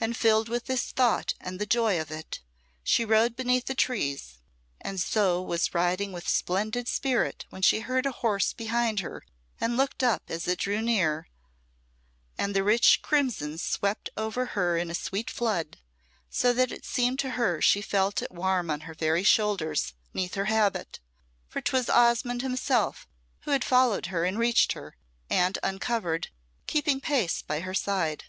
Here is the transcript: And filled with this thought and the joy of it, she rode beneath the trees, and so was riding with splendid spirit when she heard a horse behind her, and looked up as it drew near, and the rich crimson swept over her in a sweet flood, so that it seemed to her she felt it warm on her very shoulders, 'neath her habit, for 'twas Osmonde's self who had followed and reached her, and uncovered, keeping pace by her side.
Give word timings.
And 0.00 0.16
filled 0.16 0.48
with 0.48 0.64
this 0.66 0.90
thought 0.90 1.34
and 1.40 1.60
the 1.60 1.64
joy 1.64 2.00
of 2.00 2.10
it, 2.10 2.40
she 2.82 3.04
rode 3.04 3.36
beneath 3.36 3.66
the 3.66 3.74
trees, 3.76 4.38
and 4.80 4.98
so 4.98 5.40
was 5.40 5.72
riding 5.72 6.10
with 6.10 6.26
splendid 6.28 6.88
spirit 6.88 7.44
when 7.50 7.62
she 7.62 7.78
heard 7.78 8.04
a 8.04 8.10
horse 8.10 8.52
behind 8.52 8.98
her, 8.98 9.22
and 9.60 9.76
looked 9.76 10.02
up 10.02 10.24
as 10.28 10.48
it 10.48 10.58
drew 10.58 10.80
near, 10.82 11.28
and 12.36 12.52
the 12.52 12.64
rich 12.64 13.00
crimson 13.00 13.56
swept 13.56 14.10
over 14.16 14.44
her 14.58 14.76
in 14.76 14.90
a 14.90 14.92
sweet 14.96 15.30
flood, 15.30 15.78
so 16.28 16.52
that 16.52 16.72
it 16.72 16.84
seemed 16.84 17.20
to 17.20 17.30
her 17.38 17.62
she 17.62 17.80
felt 17.80 18.22
it 18.22 18.32
warm 18.32 18.70
on 18.72 18.80
her 18.80 18.94
very 18.94 19.22
shoulders, 19.22 19.94
'neath 20.12 20.34
her 20.34 20.46
habit, 20.46 20.98
for 21.46 21.60
'twas 21.60 21.88
Osmonde's 21.88 22.60
self 22.60 23.06
who 23.42 23.52
had 23.52 23.62
followed 23.62 24.08
and 24.08 24.36
reached 24.36 24.72
her, 24.72 24.96
and 25.30 25.60
uncovered, 25.62 26.26
keeping 26.66 27.00
pace 27.00 27.40
by 27.40 27.60
her 27.60 27.72
side. 27.72 28.24